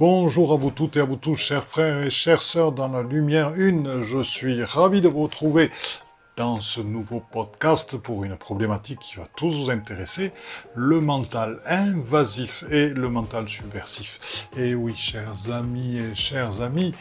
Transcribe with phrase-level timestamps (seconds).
[0.00, 3.02] Bonjour à vous toutes et à vous tous, chers frères et chères sœurs dans la
[3.02, 4.00] lumière une.
[4.04, 5.70] Je suis ravi de vous retrouver
[6.36, 10.30] dans ce nouveau podcast pour une problématique qui va tous vous intéresser,
[10.76, 14.48] le mental invasif et le mental subversif.
[14.56, 16.94] Et oui, chers amis et chers amis,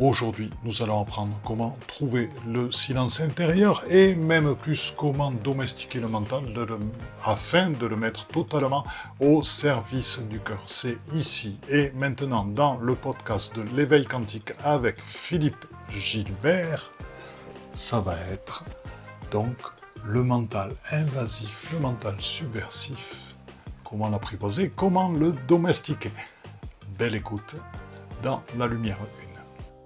[0.00, 6.08] Aujourd'hui, nous allons apprendre comment trouver le silence intérieur et même plus comment domestiquer le
[6.08, 6.44] mental
[7.22, 8.82] afin de le mettre totalement
[9.20, 10.62] au service du cœur.
[10.66, 16.90] C'est ici et maintenant dans le podcast de l'éveil quantique avec Philippe Gilbert.
[17.74, 18.64] Ça va être
[19.30, 19.58] donc
[20.06, 23.34] le mental invasif, le mental subversif.
[23.84, 26.10] Comment l'apprivoiser, comment le domestiquer?
[26.98, 27.56] Belle écoute
[28.22, 28.96] dans la lumière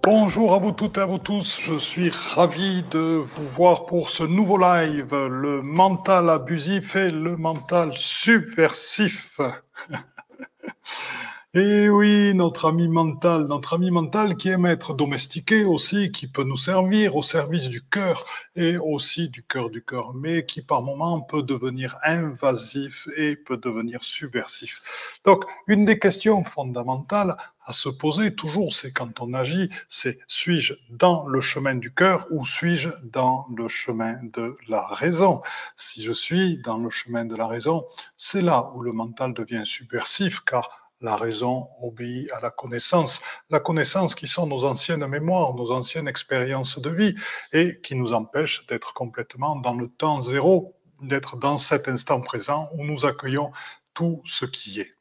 [0.04, 4.10] Bonjour à vous toutes et à vous tous, je suis ravi de vous voir pour
[4.10, 9.40] ce nouveau live, le mental abusif et le mental subversif.
[11.56, 16.42] Et oui, notre ami mental, notre ami mental qui aime être domestiqué aussi, qui peut
[16.42, 20.82] nous servir au service du cœur et aussi du cœur du cœur, mais qui par
[20.82, 25.20] moments peut devenir invasif et peut devenir subversif.
[25.24, 30.74] Donc, une des questions fondamentales à se poser toujours, c'est quand on agit, c'est suis-je
[30.90, 35.40] dans le chemin du cœur ou suis-je dans le chemin de la raison?
[35.76, 39.62] Si je suis dans le chemin de la raison, c'est là où le mental devient
[39.64, 43.20] subversif, car la raison obéit à la connaissance.
[43.50, 47.14] La connaissance qui sont nos anciennes mémoires, nos anciennes expériences de vie
[47.52, 52.70] et qui nous empêchent d'être complètement dans le temps zéro, d'être dans cet instant présent
[52.72, 53.52] où nous accueillons
[53.92, 54.94] tout ce qui est.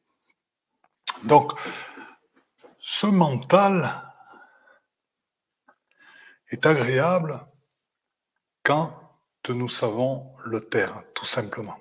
[1.22, 1.52] Donc,
[2.80, 3.90] ce mental
[6.50, 7.40] est agréable
[8.62, 9.00] quand
[9.48, 11.78] nous savons le taire, tout simplement.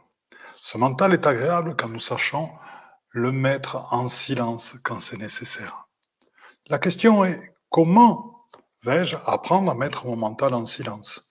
[0.56, 2.50] Ce mental est agréable quand nous sachons
[3.14, 5.88] le mettre en silence quand c'est nécessaire.
[6.68, 8.50] La question est comment
[8.84, 11.22] vais-je apprendre à mettre mon mental en silence?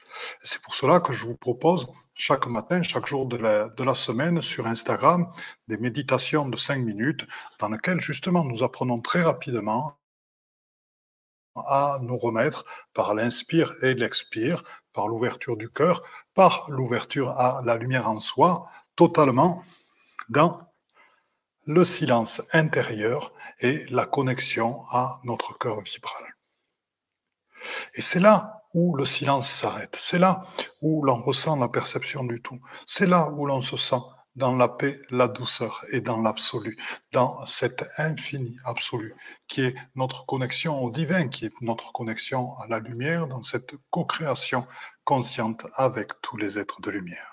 [0.43, 3.95] C'est pour cela que je vous propose chaque matin, chaque jour de la, de la
[3.95, 5.29] semaine sur Instagram
[5.67, 7.27] des méditations de 5 minutes
[7.59, 9.99] dans lesquelles justement nous apprenons très rapidement
[11.67, 12.65] à nous remettre
[12.95, 14.63] par l'inspire et l'expire,
[14.93, 16.03] par l'ouverture du cœur,
[16.35, 19.63] par l'ouverture à la lumière en soi, totalement
[20.29, 20.72] dans
[21.67, 26.35] le silence intérieur et la connexion à notre cœur vibral.
[27.95, 30.43] Et c'est là où le silence s'arrête, c'est là
[30.81, 34.01] où l'on ressent la perception du tout, c'est là où l'on se sent
[34.35, 36.79] dans la paix, la douceur et dans l'absolu,
[37.13, 39.15] dans cet infini absolu
[39.47, 43.75] qui est notre connexion au divin, qui est notre connexion à la lumière, dans cette
[43.91, 44.67] co-création
[45.05, 47.32] consciente avec tous les êtres de lumière.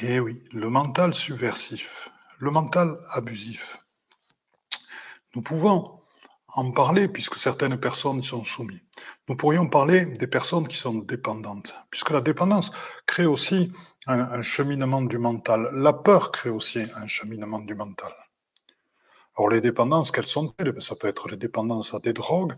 [0.00, 3.78] Eh oui, le mental subversif, le mental abusif.
[5.34, 6.02] Nous pouvons
[6.48, 8.82] en parler puisque certaines personnes y sont soumises.
[9.26, 12.72] Nous pourrions parler des personnes qui sont dépendantes, puisque la dépendance
[13.06, 13.72] crée aussi
[14.06, 15.70] un, cheminement du mental.
[15.72, 18.12] La peur crée aussi un cheminement du mental.
[19.38, 20.74] Alors les dépendances, quelles sont-elles?
[20.82, 22.54] Ça peut être les dépendances à des drogues,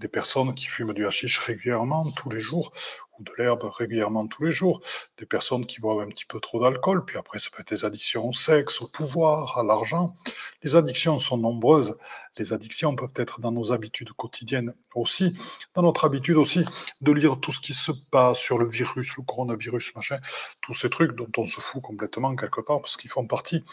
[0.00, 2.72] des personnes qui fument du hashish régulièrement, tous les jours,
[3.11, 4.80] ou de l'herbe régulièrement tous les jours,
[5.18, 7.84] des personnes qui boivent un petit peu trop d'alcool, puis après ça peut être des
[7.84, 10.14] addictions au sexe, au pouvoir, à l'argent.
[10.62, 11.96] Les addictions sont nombreuses.
[12.38, 15.36] Les addictions peuvent être dans nos habitudes quotidiennes aussi,
[15.74, 16.64] dans notre habitude aussi
[17.02, 20.18] de lire tout ce qui se passe sur le virus, le coronavirus, machin,
[20.62, 23.64] tous ces trucs dont on se fout complètement quelque part parce qu'ils font partie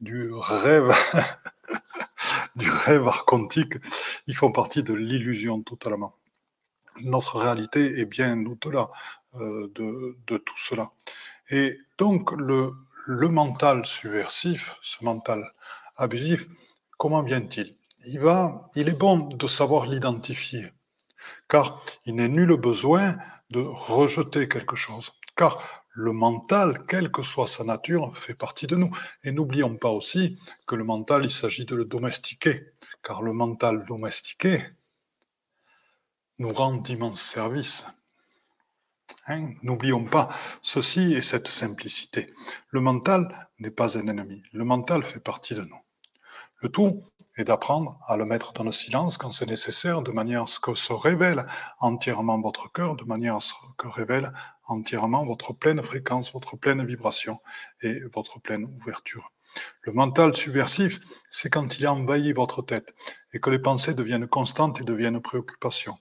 [0.00, 0.92] du rêve.
[2.56, 3.74] du rêve archontique,
[4.26, 6.14] ils font partie de l'illusion totalement
[7.02, 8.90] notre réalité est bien au-delà
[9.36, 10.90] euh, de, tout cela.
[11.50, 12.72] Et donc, le,
[13.06, 15.44] mental subversif, ce mental
[15.96, 16.46] abusif,
[16.98, 17.76] comment vient-il?
[18.06, 20.72] Il est bon de savoir l'identifier,
[21.48, 23.16] car il n'est nul besoin
[23.50, 28.76] de rejeter quelque chose, car le mental, quelle que soit sa nature, fait partie de
[28.76, 28.90] nous.
[29.22, 32.66] Et n'oublions pas aussi que le mental, il s'agit de le domestiquer,
[33.02, 34.62] car le mental domestiqué,
[36.38, 37.86] nous rend d'immenses services.
[39.26, 40.28] Hein, n'oublions pas
[40.62, 42.32] ceci et cette simplicité.
[42.68, 44.42] Le mental n'est pas un ennemi.
[44.52, 45.80] Le mental fait partie de nous.
[46.60, 47.02] Le tout
[47.36, 50.60] est d'apprendre à le mettre dans le silence quand c'est nécessaire, de manière à ce
[50.60, 51.46] que se révèle
[51.78, 54.32] entièrement votre cœur, de manière à ce que révèle
[54.66, 57.40] entièrement votre pleine fréquence, votre pleine vibration
[57.82, 59.33] et votre pleine ouverture.
[59.82, 62.94] Le mental subversif, c'est quand il a envahi votre tête
[63.32, 65.98] et que les pensées deviennent constantes et deviennent préoccupations.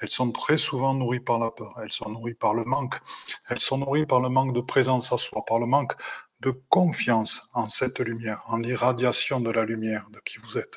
[0.00, 3.00] Elles sont très souvent nourries par la peur, elles sont nourries par le manque,
[3.48, 5.94] elles sont nourries par le manque de présence à soi, par le manque
[6.40, 10.76] de confiance en cette lumière, en l'irradiation de la lumière de qui vous êtes.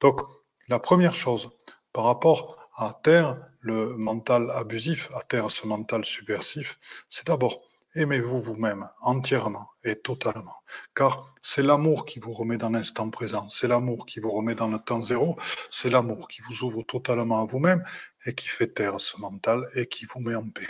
[0.00, 0.20] Donc,
[0.68, 1.50] la première chose
[1.92, 6.78] par rapport à terre le mental abusif, à terre ce mental subversif,
[7.08, 7.67] c'est d'abord
[7.98, 10.54] aimez-vous vous-même entièrement et totalement.
[10.94, 14.68] Car c'est l'amour qui vous remet dans l'instant présent, c'est l'amour qui vous remet dans
[14.68, 15.36] le temps zéro,
[15.70, 17.84] c'est l'amour qui vous ouvre totalement à vous-même
[18.24, 20.68] et qui fait taire ce mental et qui vous met en paix.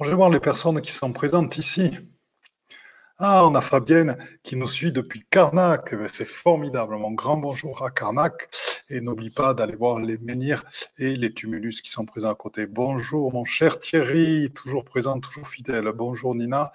[0.00, 1.90] je vais voir les personnes qui sont présentes ici.
[3.26, 5.94] Ah, on a Fabienne qui nous suit depuis Carnac.
[6.12, 6.94] C'est formidable.
[6.98, 8.50] Mon grand bonjour à Carnac.
[8.90, 10.62] Et n'oublie pas d'aller voir les menhirs
[10.98, 12.66] et les tumulus qui sont présents à côté.
[12.66, 15.90] Bonjour, mon cher Thierry, toujours présent, toujours fidèle.
[15.94, 16.70] Bonjour, Nina.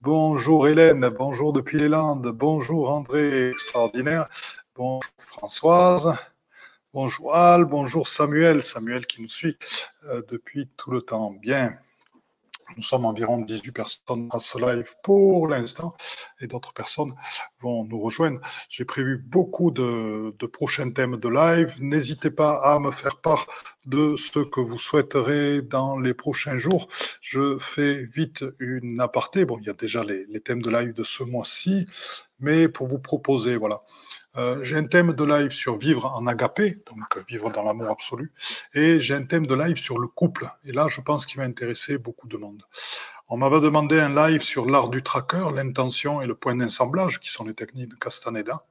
[0.00, 1.08] Bonjour, Hélène.
[1.08, 2.32] Bonjour depuis les Landes.
[2.34, 4.28] Bonjour, André, extraordinaire.
[4.74, 6.18] Bonjour, Françoise.
[6.92, 7.64] Bonjour, Al.
[7.64, 8.64] Bonjour, Samuel.
[8.64, 9.56] Samuel qui nous suit
[10.06, 11.30] euh, depuis tout le temps.
[11.30, 11.76] Bien.
[12.76, 15.94] Nous sommes environ 18 personnes à ce live pour l'instant
[16.40, 17.14] et d'autres personnes
[17.60, 18.40] vont nous rejoindre.
[18.68, 21.76] J'ai prévu beaucoup de, prochains thèmes de live.
[21.80, 23.46] N'hésitez pas à me faire part
[23.86, 26.88] de ce que vous souhaiterez dans les prochains jours.
[27.20, 29.44] Je fais vite une aparté.
[29.44, 31.86] Bon, il y a déjà les, les thèmes de live de ce mois-ci,
[32.42, 33.82] mais pour vous proposer, voilà,
[34.36, 37.90] euh, j'ai un thème de live sur vivre en agapé, donc euh, vivre dans l'amour
[37.90, 38.32] absolu,
[38.74, 40.48] et j'ai un thème de live sur le couple.
[40.64, 42.62] Et là, je pense qu'il va intéresser beaucoup de monde.
[43.28, 47.30] On m'avait demandé un live sur l'art du tracker, l'intention et le point d'assemblage, qui
[47.30, 48.66] sont les techniques de Castaneda.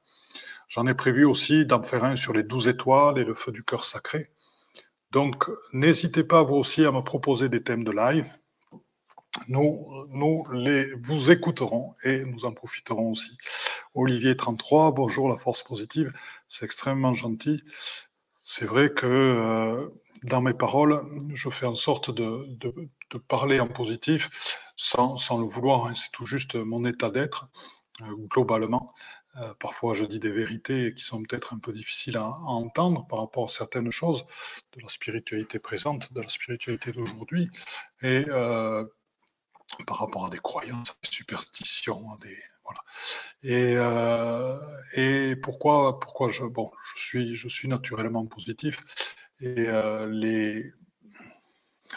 [0.68, 3.64] J'en ai prévu aussi d'en faire un sur les douze étoiles et le feu du
[3.64, 4.30] cœur sacré.
[5.10, 8.26] Donc, n'hésitez pas vous aussi à me proposer des thèmes de live
[9.48, 13.36] nous, nous les, vous écouterons et nous en profiterons aussi.
[13.94, 16.12] Olivier 33, bonjour la force positive,
[16.48, 17.62] c'est extrêmement gentil.
[18.40, 19.88] C'est vrai que euh,
[20.24, 21.02] dans mes paroles,
[21.32, 24.30] je fais en sorte de, de, parler en positif
[24.76, 25.94] sans, sans le vouloir, hein.
[25.94, 27.48] c'est tout juste mon état d'être
[28.02, 28.92] euh, globalement.
[29.36, 33.20] Euh, parfois, je dis des vérités qui sont peut-être un peu difficiles à, entendre par
[33.20, 34.26] rapport à certaines choses
[34.76, 37.50] de la spiritualité présente, de la spiritualité d'aujourd'hui.
[38.02, 38.26] Et
[39.86, 42.80] par rapport à des croyances, à des superstitions, des voilà.
[43.42, 44.58] Et, euh,
[44.94, 48.78] et pourquoi, pourquoi je, bon, je suis, je suis naturellement positif
[49.40, 50.72] et euh, les,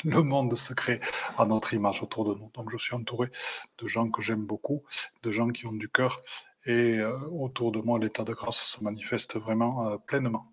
[0.04, 1.00] le monde se crée
[1.38, 2.50] à notre image autour de nous.
[2.54, 3.30] Donc je suis entouré
[3.78, 4.84] de gens que j'aime beaucoup,
[5.24, 6.22] de gens qui ont du cœur
[6.66, 10.52] et euh, autour de moi l'état de grâce se manifeste vraiment pleinement.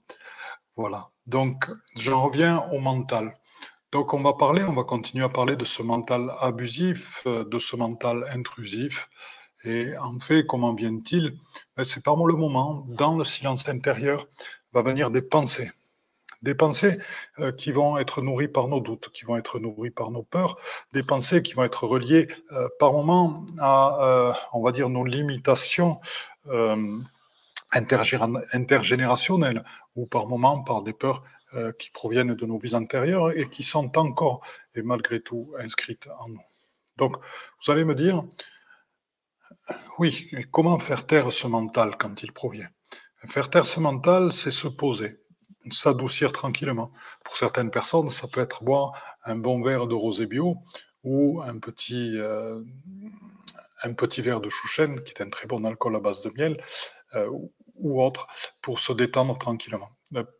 [0.76, 1.10] Voilà.
[1.26, 3.34] Donc j'en reviens au mental.
[3.92, 7.58] Donc on va parler, on va continuer à parler de ce mental abusif, euh, de
[7.58, 9.10] ce mental intrusif.
[9.64, 11.36] Et en fait, comment vient-il?
[11.76, 14.26] Ben, C'est par le moment, dans le silence intérieur,
[14.72, 15.70] va venir des pensées.
[16.40, 16.98] Des pensées
[17.38, 20.56] euh, qui vont être nourries par nos doutes, qui vont être nourries par nos peurs,
[20.94, 26.00] des pensées qui vont être reliées euh, par moment à, on va dire, nos limitations
[27.70, 29.64] intergénérationnelles,
[29.96, 31.22] ou par moment par des peurs
[31.54, 34.40] euh, qui proviennent de nos vies antérieures et qui sont encore
[34.74, 36.42] et malgré tout inscrites en nous.
[36.96, 37.16] Donc,
[37.60, 38.24] vous allez me dire,
[39.98, 42.68] oui, comment faire taire ce mental quand il provient?
[43.26, 45.20] Faire taire ce mental, c'est se poser,
[45.70, 46.90] s'adoucir tranquillement.
[47.24, 48.92] Pour certaines personnes, ça peut être boire
[49.24, 50.56] un bon verre de rosé bio
[51.04, 52.60] ou un petit, euh,
[53.82, 56.62] un petit verre de chouchen, qui est un très bon alcool à base de miel,
[57.14, 57.28] euh,
[57.76, 58.26] ou autre,
[58.60, 59.90] pour se détendre tranquillement.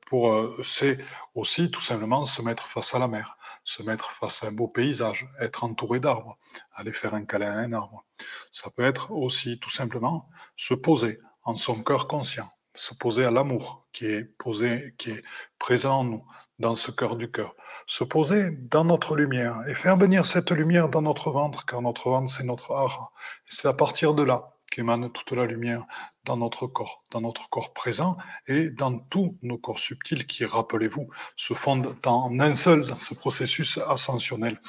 [0.07, 0.99] Pour, euh, c'est
[1.35, 4.69] aussi tout simplement se mettre face à la mer, se mettre face à un beau
[4.69, 6.37] paysage, être entouré d'arbres,
[6.75, 8.05] aller faire un câlin à un arbre.
[8.51, 13.31] Ça peut être aussi tout simplement se poser en son cœur conscient, se poser à
[13.31, 15.23] l'amour qui est posé, qui est
[15.59, 16.25] présent en nous,
[16.59, 17.55] dans ce cœur du cœur,
[17.87, 22.09] se poser dans notre lumière et faire venir cette lumière dans notre ventre, car notre
[22.11, 23.13] ventre c'est notre art.
[23.49, 25.87] C'est à partir de là qu'émane toute la lumière
[26.25, 31.09] dans notre corps, dans notre corps présent et dans tous nos corps subtils qui, rappelez-vous,
[31.37, 34.61] se fondent en un seul dans ce processus ascensionnel.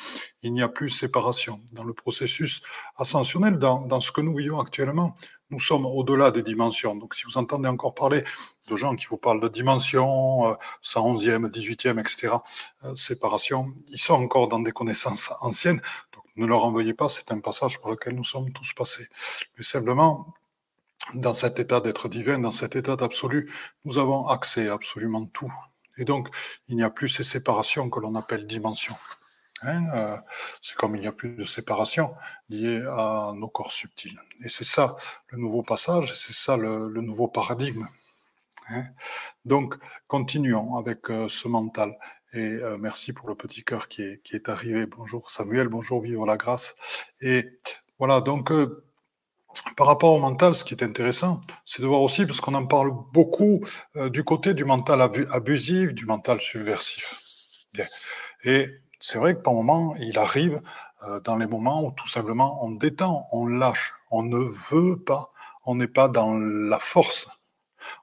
[0.42, 1.62] Il n'y a plus séparation.
[1.72, 2.62] Dans le processus
[2.98, 5.14] ascensionnel, dans, ce que nous vivons actuellement,
[5.50, 6.96] nous sommes au-delà des dimensions.
[6.96, 8.24] Donc si vous entendez encore parler
[8.68, 12.36] de gens qui vous parlent de dimensions, 111e, 18e, etc.,
[12.96, 15.82] séparation, ils sont encore dans des connaissances anciennes.
[16.36, 19.08] Ne leur envoyez pas, c'est un passage par lequel nous sommes tous passés.
[19.58, 20.34] Mais simplement,
[21.14, 23.52] dans cet état d'être divin, dans cet état d'absolu,
[23.86, 25.54] nous avons accès à absolument tout.
[25.98, 26.30] Et donc,
[26.68, 28.96] il n'y a plus ces séparations que l'on appelle dimensions.
[29.62, 30.18] Hein, euh,
[30.62, 32.14] c'est comme il n'y a plus de séparation
[32.50, 34.20] liée à nos corps subtils.
[34.44, 34.96] Et c'est ça
[35.28, 37.88] le nouveau passage, c'est ça le, nouveau paradigme.
[38.70, 38.86] Hein.
[39.46, 39.76] Donc,
[40.08, 41.98] continuons avec euh, ce mental.
[42.34, 44.88] Et euh, merci pour le petit cœur qui est, qui est arrivé.
[44.88, 46.76] Bonjour Samuel, bonjour Vivre la grâce.
[47.22, 47.60] Et
[48.00, 48.52] voilà, donc
[49.78, 52.66] par rapport au mental, ce qui est intéressant, c'est de voir aussi, parce qu'on en
[52.66, 53.64] parle beaucoup
[53.96, 57.68] euh, du côté du mental abusif, du mental subversif.
[58.44, 58.68] Et
[59.00, 60.62] c'est vrai que par moments, il arrive
[61.04, 65.32] euh, dans les moments où tout simplement on détend, on lâche, on ne veut pas,
[65.66, 67.28] on n'est pas dans la force,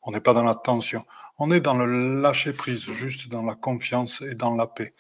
[0.03, 1.05] on n'est pas dans la tension,
[1.41, 4.93] on est dans le lâcher prise, juste dans la confiance et dans la paix.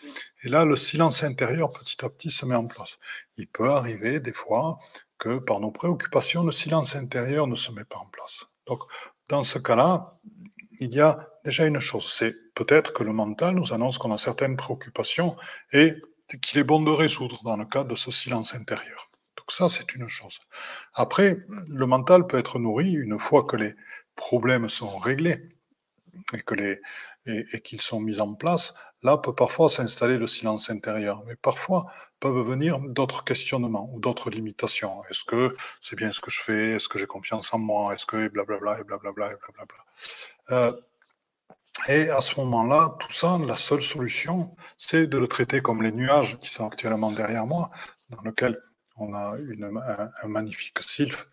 [0.42, 2.99] Et là, le silence intérieur, petit à petit, se met en place.
[3.37, 4.78] Il peut arriver des fois
[5.18, 8.47] que par nos préoccupations, le silence intérieur ne se met pas en place.
[8.66, 8.78] Donc,
[9.28, 10.18] dans ce cas-là,
[10.80, 14.18] il y a déjà une chose, c'est peut-être que le mental nous annonce qu'on a
[14.18, 15.37] certaines préoccupations
[15.73, 15.94] et
[16.40, 19.11] qu'il est bon de résoudre dans le cadre de ce silence intérieur.
[19.37, 20.38] Donc ça, c'est une chose.
[20.94, 23.75] Après, le mental peut être nourri une fois que les
[24.16, 25.60] problèmes sont réglés
[26.35, 26.81] et que les
[27.26, 31.23] et, qu'ils sont mis en place, là peut parfois s'installer le silence intérieur.
[31.26, 31.87] Mais parfois
[32.19, 35.02] peuvent venir d'autres questionnements ou d'autres limitations.
[35.11, 36.73] Est-ce que c'est bien ce que je fais?
[36.73, 37.95] Est-ce que j'ai confiance en moi?
[37.95, 39.85] Est-ce que blablabla et blablabla et blablabla.
[40.50, 40.73] Euh,
[41.88, 45.93] et à ce moment-là, tout ça, la seule solution, c'est de le traiter comme les
[45.93, 47.71] nuages qui sont actuellement derrière moi,
[48.11, 48.61] dans lequel
[49.00, 49.37] on a
[50.23, 51.28] un, magnifique sylphe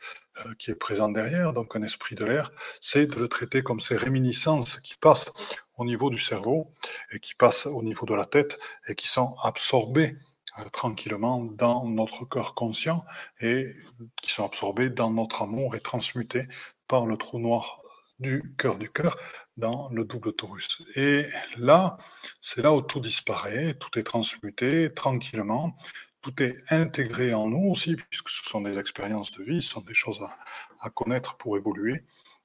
[0.45, 3.79] euh, qui est présent derrière, donc un esprit de l'air, c'est de le traiter comme
[3.79, 5.31] ces réminiscences qui passent
[5.77, 6.71] au niveau du cerveau
[7.11, 8.57] et qui passent au niveau de la tête
[8.87, 10.17] et qui sont absorbées
[10.59, 13.05] euh, tranquillement dans notre cœur conscient
[13.41, 13.75] et
[14.21, 16.47] qui sont absorbées dans notre amour et transmutées
[16.87, 17.81] par le trou noir
[18.19, 19.17] du cœur du cœur
[19.57, 20.81] dans le double torus.
[20.95, 21.25] Et
[21.57, 21.97] là,
[22.41, 25.75] c'est là où tout disparaît, tout est transmuté tranquillement,
[26.27, 29.81] tout est intégré en nous aussi, puisque ce sont des expériences de vie, ce sont
[29.81, 30.21] des choses
[30.81, 32.03] à, connaître pour évoluer.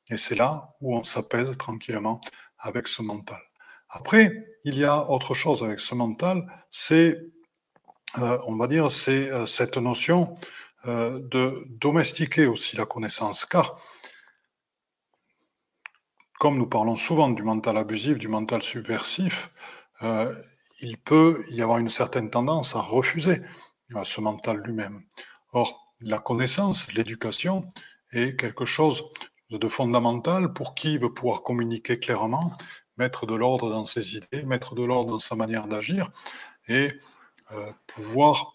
[0.09, 2.21] Et c'est là où on s'apaise tranquillement
[2.59, 3.41] avec ce mental.
[3.89, 7.21] Après, il y a autre chose avec ce mental, c'est,
[8.19, 10.35] euh, on va dire, c'est euh, cette notion
[10.87, 13.79] euh, de domestiquer aussi la connaissance, car
[16.39, 19.51] comme nous parlons souvent du mental abusif, du mental subversif,
[20.81, 23.41] il peut y avoir une certaine tendance à refuser
[24.05, 25.03] ce mental lui-même.
[25.53, 27.67] Or, la connaissance, l'éducation
[28.13, 29.05] est quelque chose
[29.51, 32.53] de fondamental pour qui veut pouvoir communiquer clairement,
[32.97, 36.11] mettre de l'ordre dans ses idées, mettre de l'ordre dans sa manière d'agir
[36.69, 36.93] et
[37.53, 38.55] euh, pouvoir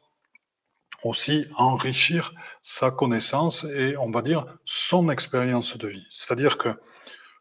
[1.03, 6.07] aussi enrichir sa connaissance et, on va dire, son expérience de vie.
[6.09, 6.69] C'est-à-dire que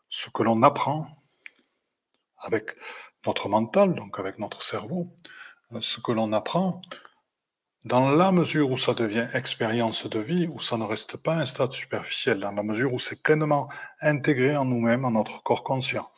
[0.08, 1.08] ce que l'on apprend
[2.38, 2.76] avec
[3.26, 5.08] notre mental, donc avec notre cerveau,
[5.72, 6.80] euh, ce que l'on apprend,
[7.86, 11.44] dans la mesure où ça devient expérience de vie, où ça ne reste pas un
[11.44, 13.68] stade superficiel, dans la mesure où c'est pleinement
[14.00, 16.10] intégré en nous-mêmes, en notre corps conscient,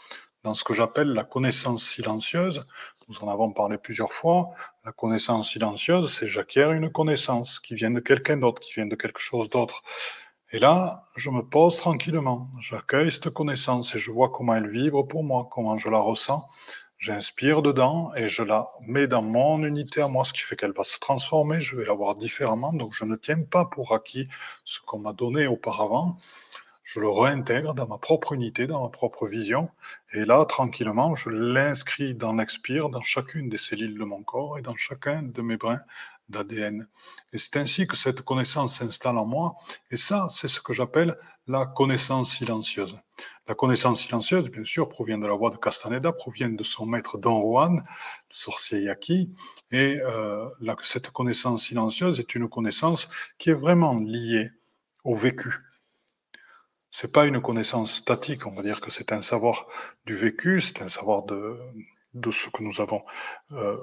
[0.44, 2.66] dans ce que j'appelle la connaissance silencieuse,
[3.06, 4.48] nous en avons parlé plusieurs fois,
[4.86, 8.96] la connaissance silencieuse, c'est j'acquiers une connaissance qui vient de quelqu'un d'autre, qui vient de
[8.96, 9.82] quelque chose d'autre.
[10.52, 15.06] Et là, je me pose tranquillement, j'accueille cette connaissance et je vois comment elle vibre
[15.06, 16.48] pour moi, comment je la ressens,
[16.98, 20.72] J'inspire dedans et je la mets dans mon unité à moi, ce qui fait qu'elle
[20.72, 22.72] va se transformer, je vais la voir différemment.
[22.72, 24.28] Donc je ne tiens pas pour acquis
[24.64, 26.18] ce qu'on m'a donné auparavant.
[26.82, 29.70] Je le réintègre dans ma propre unité, dans ma propre vision.
[30.12, 34.62] Et là, tranquillement, je l'inscris dans l'expire, dans chacune des cellules de mon corps et
[34.62, 35.82] dans chacun de mes brins
[36.30, 36.88] d'ADN.
[37.32, 39.54] Et c'est ainsi que cette connaissance s'installe en moi.
[39.92, 42.96] Et ça, c'est ce que j'appelle la connaissance silencieuse.
[43.48, 47.16] La connaissance silencieuse, bien sûr, provient de la voix de Castaneda, provient de son maître
[47.16, 49.32] Don Juan, le sorcier Yaki,
[49.72, 50.46] et euh,
[50.82, 54.50] cette connaissance silencieuse est une connaissance qui est vraiment liée
[55.02, 55.50] au vécu.
[56.90, 59.66] C'est pas une connaissance statique, on va dire que c'est un savoir
[60.04, 61.56] du vécu, c'est un savoir de,
[62.30, 63.02] ce que nous avons
[63.52, 63.78] euh,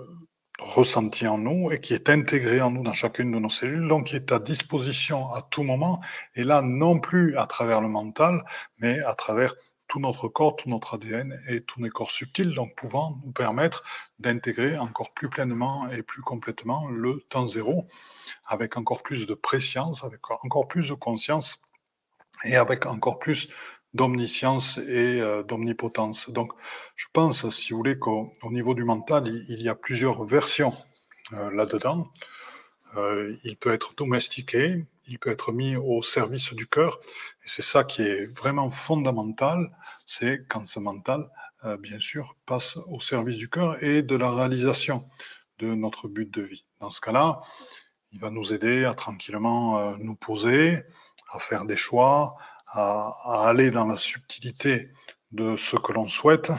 [0.60, 4.08] ressenti en nous et qui est intégré en nous dans chacune de nos cellules, donc
[4.08, 6.02] qui est à disposition à tout moment,
[6.36, 8.44] et là non plus à travers le mental,
[8.80, 9.54] mais à travers
[9.88, 13.84] tout notre corps, tout notre ADN et tous nos corps subtils, donc pouvant nous permettre
[14.20, 17.88] d'intégrer encore plus pleinement et plus complètement le temps zéro,
[18.46, 21.60] avec encore plus de préscience, avec encore plus de conscience
[22.44, 23.50] et avec encore plus
[23.96, 26.30] d'omniscience et euh, d'omnipotence.
[26.30, 26.52] Donc,
[26.96, 30.74] je pense, si vous voulez, qu'au niveau du mental, il, y a plusieurs versions
[31.32, 32.12] euh, là-dedans.
[32.98, 37.00] Euh, il peut être domestiqué, il peut être mis au service du cœur,
[37.44, 39.60] et c'est ça qui est vraiment fondamental,
[40.06, 41.30] c'est quand ce mental,
[41.80, 45.10] bien sûr, passe au service du cœur et de la réalisation
[45.58, 46.64] de notre but de vie.
[46.80, 47.42] Dans ce cas-là,
[48.12, 50.84] il va nous aider à tranquillement nous poser,
[51.32, 52.36] à faire des choix,
[52.76, 54.92] à, aller dans la subtilité
[55.32, 56.52] de ce que l'on souhaite,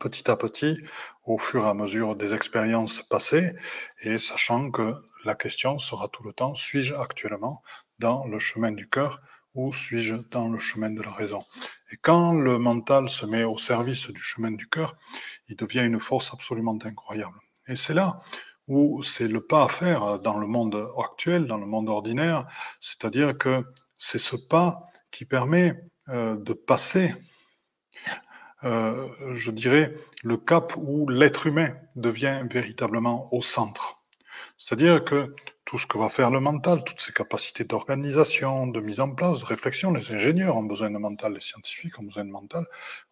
[0.00, 0.78] petit à petit,
[1.24, 3.52] au fur et à mesure des expériences passées,
[4.00, 7.62] et sachant que la question sera tout le temps, suis-je actuellement
[7.98, 9.20] dans le chemin du cœur
[9.54, 11.42] ou suis-je dans le chemin de la raison?
[11.90, 14.94] Et quand le mental se met au service du chemin du cœur,
[15.48, 17.38] il devient une force absolument incroyable.
[17.66, 18.20] Et c'est là
[18.68, 22.46] où c'est le pas à faire dans le monde actuel, dans le monde ordinaire,
[22.80, 23.64] c'est-à-dire que
[23.98, 25.74] c'est ce pas qui permet
[26.08, 27.14] euh, de passer,
[28.64, 34.02] euh, je dirais, le cap où l'être humain devient véritablement au centre.
[34.58, 35.34] C'est-à-dire que
[35.64, 39.40] tout ce que va faire le mental, toutes ces capacités d'organisation, de mise en place,
[39.40, 42.64] de réflexion, les ingénieurs ont besoin de mental, les scientifiques ont besoin de mental,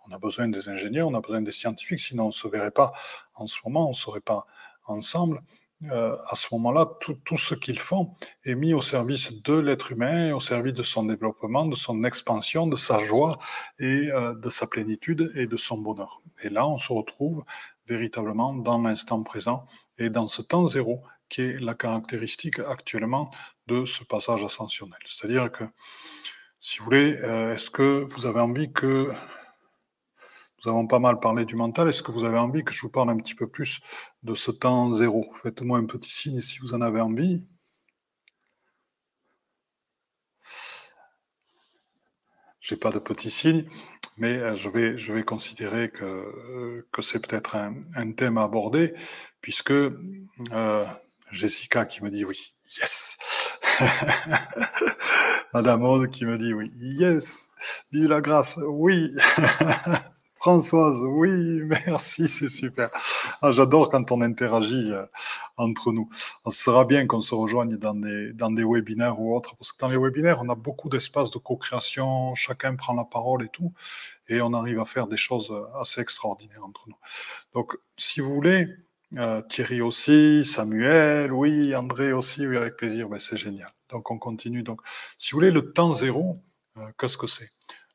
[0.07, 2.71] on a besoin des ingénieurs, on a besoin des scientifiques, sinon on ne se verrait
[2.71, 2.93] pas
[3.35, 4.47] en ce moment, on ne serait pas
[4.87, 5.41] ensemble.
[5.91, 8.15] Euh, à ce moment-là, tout, ce qu'ils font
[8.45, 12.67] est mis au service de l'être humain, au service de son développement, de son expansion,
[12.67, 13.39] de sa joie
[13.79, 16.23] et euh, de sa plénitude et de son bonheur.
[16.43, 17.45] Et là, on se retrouve
[17.87, 19.67] véritablement dans l'instant présent
[19.99, 23.31] et dans ce temps zéro qui est la caractéristique actuellement
[23.67, 24.99] de ce passage ascensionnel.
[25.07, 25.65] C'est-à-dire que,
[26.61, 29.11] si vous voulez, euh, est-ce que vous avez envie que...
[30.65, 31.89] Nous avons pas mal parlé du mental.
[31.89, 33.81] Est-ce que vous avez envie que je vous parle un petit peu plus
[34.23, 35.27] de ce temps zéro?
[35.35, 37.47] Faites-moi un petit signe si vous en avez envie.
[42.61, 43.69] J'ai pas de petit signe,
[44.17, 48.39] mais euh, je vais, je vais considérer que, euh, que c'est peut-être un, un, thème
[48.39, 48.95] à aborder,
[49.43, 50.87] puisque euh,
[51.31, 53.19] Jessica qui me dit oui, yes.
[55.53, 57.51] Madame Aude qui me dit oui, yes.
[57.93, 59.15] Vive la grâce, oui.
[60.45, 62.91] Françoise, oui, merci, c'est super.
[63.41, 65.07] Ah, J'adore quand on interagit euh,
[65.57, 66.11] entre nous.
[66.45, 69.89] Ce sera bien qu'on se rejoigne dans des, dans webinaires ou autres, parce que dans
[69.89, 73.73] les webinaires, on a beaucoup d'espace de co-création, chacun prend la parole et tout,
[74.29, 76.99] et on arrive à faire des choses assez extraordinaires entre nous.
[77.55, 78.69] Donc, si vous voulez,
[79.17, 83.73] euh, Thierry aussi, Samuel, oui, André aussi, oui, avec plaisir, ben, c'est génial.
[83.89, 84.63] Donc on continue.
[84.63, 84.83] Donc,
[85.17, 86.43] si vous voulez, le temps zéro,
[86.77, 87.49] euh, qu'est-ce que c'est?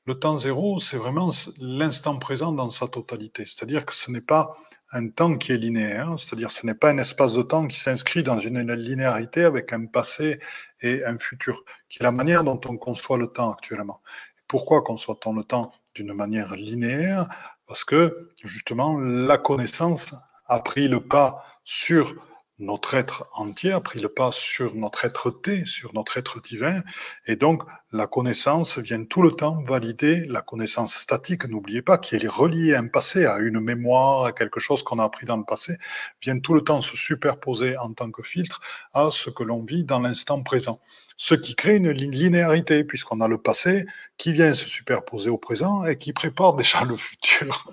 [0.06, 1.30] Le temps zéro, c'est vraiment
[1.60, 3.46] l'instant présent dans sa totalité.
[3.46, 4.56] C'est-à-dire que ce n'est pas
[4.92, 8.24] un temps qui est linéaire, c'est-à-dire ce n'est pas un espace de temps qui s'inscrit
[8.24, 10.40] dans une linéarité avec un passé
[10.82, 14.02] et un futur, qui est la manière dont on conçoit le temps actuellement.
[14.48, 17.28] Pourquoi conçoit-on le temps d'une manière linéaire?
[17.68, 20.16] Parce que justement, la connaissance
[20.48, 22.16] a pris le pas sur
[22.58, 26.82] notre être entier, a pris le pas sur notre être-té, sur notre être divin,
[27.26, 32.16] et donc la connaissance vient tout le temps valider la connaissance statique, n'oubliez pas, qui
[32.16, 35.38] est reliée à un passé, à une mémoire, à quelque chose qu'on a appris dans
[35.38, 35.78] le passé,
[36.22, 38.62] vient tout le temps se superposer en tant que filtre
[38.94, 40.80] à ce que l'on vit dans l'instant présent.
[41.18, 43.86] Ce qui crée une linéarité, puisqu'on a le passé
[44.18, 47.72] qui vient se superposer au présent et qui prépare déjà le futur.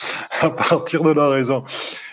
[0.40, 1.64] à partir de la raison.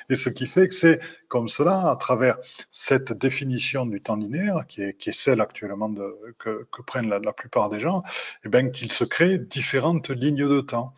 [0.10, 2.38] Et ce qui fait que c'est comme cela, à travers
[2.72, 5.94] cette définition du temps linéaire, qui est, celle actuellement
[6.38, 8.04] que, prennent la, plupart des gens,
[8.46, 10.94] eh bien qu'il se crée différentes lignes de temps.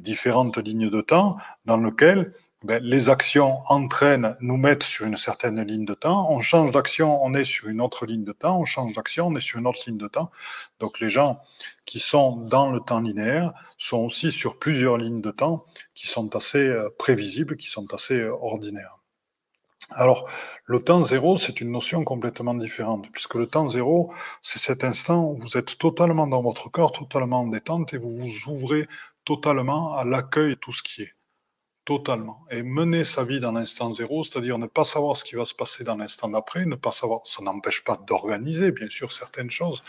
[0.00, 2.32] Différentes lignes de temps dans lesquelles
[2.64, 6.28] ben, les actions entraînent, nous mettent sur une certaine ligne de temps.
[6.30, 8.60] On change d'action, on est sur une autre ligne de temps.
[8.60, 10.32] On change d'action, on est sur une autre ligne de temps.
[10.80, 11.40] Donc les gens
[11.84, 16.34] qui sont dans le temps linéaire sont aussi sur plusieurs lignes de temps qui sont
[16.34, 18.97] assez euh, prévisibles, qui sont assez euh, ordinaires.
[19.90, 20.28] Alors,
[20.64, 25.30] le temps zéro, c'est une notion complètement différente, puisque le temps zéro, c'est cet instant
[25.30, 28.86] où vous êtes totalement dans votre corps, totalement en détente, et vous vous ouvrez
[29.24, 31.14] totalement à l'accueil de tout ce qui est
[31.88, 32.44] totalement.
[32.50, 35.54] Et mener sa vie dans l'instant zéro, c'est-à-dire ne pas savoir ce qui va se
[35.54, 39.82] passer dans l'instant d'après, ne pas savoir, ça n'empêche pas d'organiser, bien sûr, certaines choses,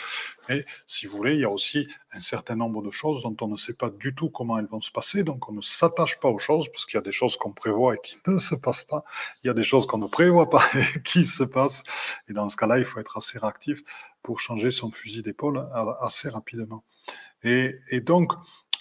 [0.47, 3.49] mais si vous voulez, il y a aussi un certain nombre de choses dont on
[3.49, 6.29] ne sait pas du tout comment elles vont se passer, donc on ne s'attache pas
[6.29, 8.85] aux choses, parce qu'il y a des choses qu'on prévoit et qui ne se passent
[8.85, 9.03] pas,
[9.43, 11.83] il y a des choses qu'on ne prévoit pas et qui se passent,
[12.29, 13.81] et dans ce cas-là, il faut être assez réactif
[14.23, 15.67] pour changer son fusil d'épaule
[15.99, 16.85] assez rapidement.
[17.43, 18.31] Et, et donc,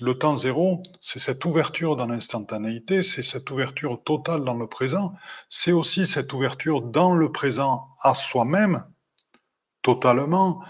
[0.00, 5.14] le temps zéro, c'est cette ouverture dans l'instantanéité, c'est cette ouverture totale dans le présent,
[5.48, 8.84] c'est aussi cette ouverture dans le présent à soi-même,
[9.82, 10.62] totalement,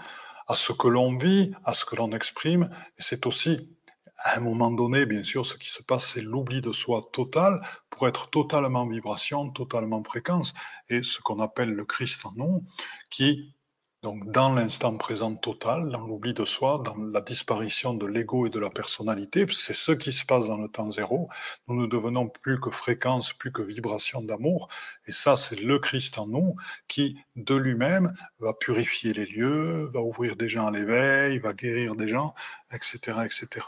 [0.47, 3.69] à ce que l'on vit, à ce que l'on exprime, et c'est aussi,
[4.17, 7.61] à un moment donné, bien sûr, ce qui se passe, c'est l'oubli de soi total
[7.91, 10.53] pour être totalement vibration, totalement fréquence,
[10.89, 12.65] et ce qu'on appelle le Christ en nous,
[13.11, 13.53] qui
[14.01, 18.49] donc, dans l'instant présent total, dans l'oubli de soi, dans la disparition de l'ego et
[18.49, 21.27] de la personnalité, c'est ce qui se passe dans le temps zéro.
[21.67, 24.69] Nous ne devenons plus que fréquence, plus que vibration d'amour.
[25.05, 26.55] Et ça, c'est le Christ en nous
[26.87, 31.95] qui, de lui-même, va purifier les lieux, va ouvrir des gens à l'éveil, va guérir
[31.95, 32.33] des gens,
[32.71, 33.65] etc., etc.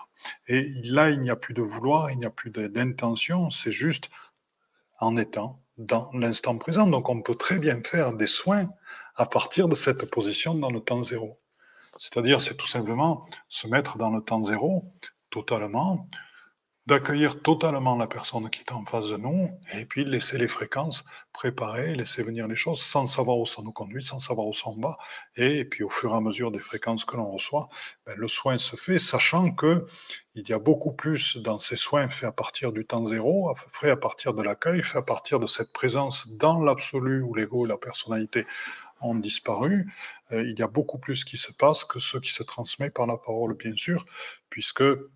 [0.47, 4.09] Et là, il n'y a plus de vouloir, il n'y a plus d'intention, c'est juste
[5.01, 6.87] en étant dans l'instant présent.
[6.87, 8.69] Donc, on peut très bien faire des soins
[9.15, 11.39] à partir de cette position dans le temps zéro.
[11.97, 14.91] C'est-à-dire, c'est tout simplement se mettre dans le temps zéro
[15.29, 16.07] totalement,
[16.87, 21.05] d'accueillir totalement la personne qui est en face de nous, et puis laisser les fréquences
[21.31, 24.69] préparer, laisser venir les choses sans savoir où ça nous conduit, sans savoir où ça
[24.69, 24.97] en va,
[25.35, 27.69] et, puis au fur et à mesure des fréquences que l'on reçoit,
[28.05, 29.85] ben, le soin se fait, sachant que
[30.33, 33.91] il y a beaucoup plus dans ces soins faits à partir du temps zéro, faits
[33.91, 37.69] à partir de l'accueil, faits à partir de cette présence dans l'absolu où l'ego et
[37.69, 38.47] la personnalité
[39.01, 39.91] ont disparu,
[40.31, 43.07] euh, il y a beaucoup plus qui se passe que ce qui se transmet par
[43.07, 44.05] la parole, bien sûr,
[44.49, 45.09] puisque euh,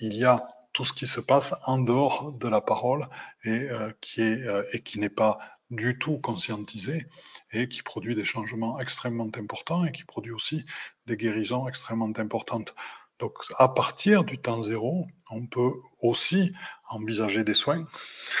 [0.00, 3.08] il y a tout ce qui se passe en dehors de la parole
[3.44, 5.38] et, euh, qui, et qui n'est pas
[5.70, 7.06] du tout conscientisé
[7.52, 10.64] et qui produit des changements extrêmement importants et qui produit aussi
[11.06, 12.74] des guérisons extrêmement importantes.
[13.18, 16.52] Donc à partir du temps zéro, on peut aussi
[16.88, 17.86] envisager des soins,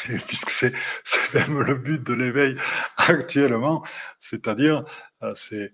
[0.26, 0.72] puisque c'est
[1.32, 2.56] même le but de l'éveil
[2.96, 3.84] actuellement,
[4.20, 4.84] c'est-à-dire
[5.34, 5.70] c'est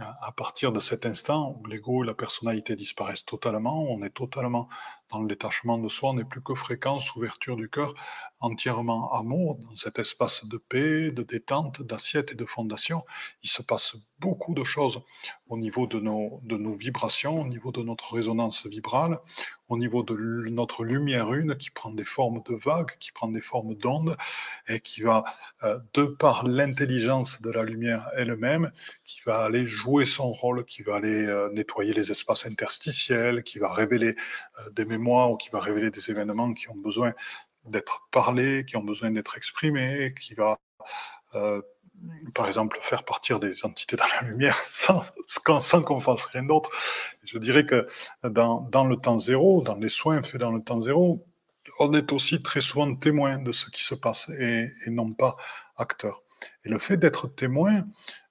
[0.00, 4.68] à partir de cet instant où l'ego et la personnalité disparaissent totalement, on est totalement
[5.10, 7.94] dans le détachement de soi, on n'est plus que fréquence, ouverture du cœur,
[8.40, 13.04] entièrement amour, dans cet espace de paix, de détente, d'assiette et de fondation.
[13.42, 15.02] Il se passe beaucoup de choses
[15.48, 19.18] au niveau de nos, de nos vibrations, au niveau de notre résonance vibrale,
[19.68, 20.14] au niveau de
[20.48, 24.16] notre lumière une qui prend des formes de vagues, qui prend des formes d'ondes
[24.68, 25.24] et qui va,
[25.62, 28.70] euh, de par l'intelligence de la lumière elle-même,
[29.04, 33.58] qui va aller jouer son rôle, qui va aller euh, nettoyer les espaces interstitiels, qui
[33.58, 34.14] va révéler
[34.60, 37.12] euh, des mémoires ou qui va révéler des événements qui ont besoin
[37.64, 40.58] d'être parlés, qui ont besoin d'être exprimés, qui va,
[41.34, 41.60] euh,
[42.34, 45.02] par exemple, faire partir des entités dans la lumière sans,
[45.82, 46.70] qu'on fasse rien d'autre.
[47.24, 47.86] Je dirais que
[48.22, 51.24] dans, dans, le temps zéro, dans les soins faits dans le temps zéro,
[51.80, 55.36] on est aussi très souvent témoin de ce qui se passe et non pas
[55.76, 56.22] acteur.
[56.64, 57.84] Et le fait d'être témoin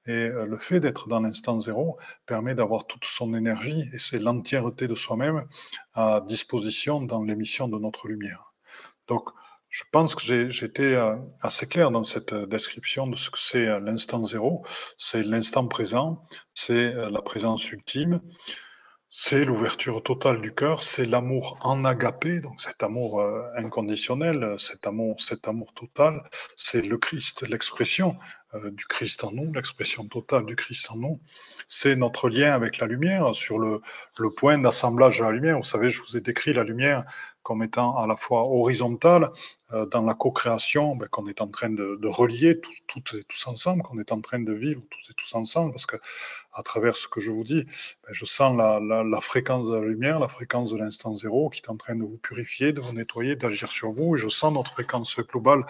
[0.08, 4.20] et euh, le fait d'être dans l'instant zéro permet d'avoir toute son énergie et c'est
[4.20, 5.46] l'entièreté de soi-même
[5.94, 8.54] à disposition dans l'émission de notre lumière.
[9.08, 9.30] Donc,
[9.70, 13.80] je pense que j'étais euh, assez clair dans cette euh, description de ce que c'est
[13.80, 14.66] l'instant zéro.
[14.98, 18.22] C'est l'instant présent, c'est la présence ultime,
[19.18, 23.24] c'est l'ouverture totale du cœur, c'est l'amour en agapé, donc cet amour
[23.56, 26.22] inconditionnel, cet amour, cet amour total,
[26.58, 28.18] c'est le Christ, l'expression
[28.72, 31.22] du Christ en nous, l'expression totale du Christ en nous,
[31.70, 33.80] c'est notre lien avec la lumière sur le,
[34.18, 35.58] le point d'assemblage de la lumière.
[35.58, 37.06] Vous savez, je vous ai décrit la lumière
[37.42, 41.70] comme étant à la fois horizontale euh, dans la co-création, ben, qu'on est en train
[41.70, 45.36] de, relier tous, et tous ensemble, qu'on est en train de vivre tous et tous
[45.36, 45.98] ensemble, parce que
[46.54, 50.20] à travers ce que je vous dis, ben, je sens la, fréquence de la lumière,
[50.20, 53.36] la fréquence de l'instant zéro qui est en train de vous purifier, de vous nettoyer,
[53.36, 55.66] d'agir sur vous, et je sens notre fréquence globale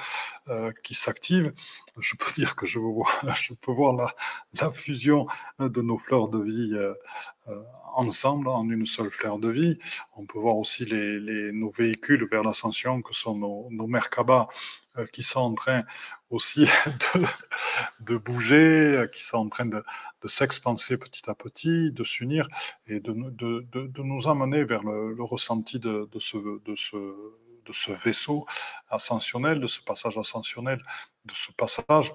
[0.49, 1.53] euh, qui s'active.
[1.99, 2.79] Je peux dire que je,
[3.61, 4.13] peux voir
[4.53, 5.25] la, fusion
[5.59, 6.93] de nos fleurs de vie euh,
[7.47, 7.61] euh
[7.95, 9.79] ensemble en une seule fleur de vie.
[10.15, 10.85] On peut voir aussi
[11.53, 14.47] nos véhicules vers l'ascension que sont nos, nos Merkaba
[14.97, 15.83] euh, qui sont en train
[16.29, 16.65] aussi
[18.01, 19.83] de, bouger, euh, qui sont en train de,
[20.25, 22.47] s'expanser petit à petit, de s'unir
[22.87, 28.45] et de, nous amener vers le, ressenti de ce vaisseau
[28.89, 30.79] ascensionnel, de ce passage ascensionnel,
[31.25, 32.11] de ce passage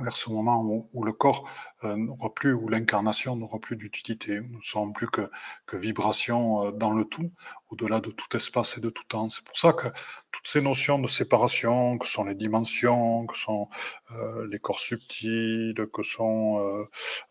[0.00, 1.48] vers ce moment où, le corps
[1.84, 4.40] euh, n'aura plus, où l'incarnation n'aura plus d'utilité.
[4.40, 5.30] Nous ne serons plus que,
[5.66, 7.30] que vibration euh, dans le tout,
[7.70, 9.28] au-delà de tout espace et de tout temps.
[9.28, 9.88] C'est pour ça que
[10.30, 13.68] toutes ces notions de séparation, que sont les dimensions, que sont
[14.12, 16.86] euh, les corps subtils, que sont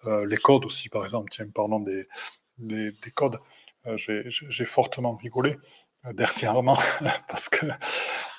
[0.05, 2.07] les codes aussi, par exemple, tiens, parlons des,
[2.57, 3.39] des codes.
[3.97, 5.57] J'ai fortement rigolé
[6.13, 6.77] dernièrement
[7.27, 7.67] parce que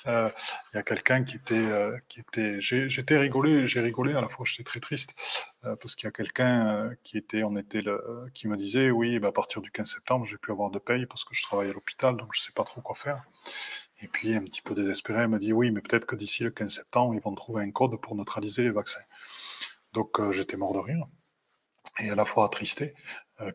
[0.07, 0.29] euh,
[0.73, 4.27] il y a quelqu'un qui était, euh, qui était, j'étais rigolé, j'ai rigolé à la
[4.27, 5.13] fois, j'étais très triste
[5.63, 9.19] euh, parce qu'il y a quelqu'un qui était, on était le, qui me disait, oui,
[9.19, 11.69] bah, à partir du 15 septembre, j'ai pu avoir de paye parce que je travaille
[11.69, 13.23] à l'hôpital, donc je sais pas trop quoi faire.
[14.01, 16.51] Et puis, un petit peu désespéré, il m'a dit, oui, mais peut-être que d'ici le
[16.51, 19.03] 15 septembre, ils vont trouver un code pour neutraliser les vaccins.
[19.93, 21.05] Donc, j'étais mort de rire
[21.99, 22.95] et à la fois attristé